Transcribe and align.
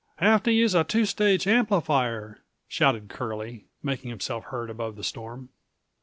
"Have 0.15 0.41
to 0.45 0.51
use 0.51 0.73
a 0.73 0.83
two 0.83 1.05
stage 1.05 1.45
amplifier," 1.45 2.39
shouted 2.67 3.07
Curlie, 3.07 3.65
making 3.83 4.09
himself 4.09 4.45
heard 4.45 4.71
above 4.71 4.95
the 4.95 5.03
storm. 5.03 5.49